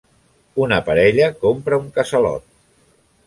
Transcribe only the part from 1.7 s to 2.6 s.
un casalot.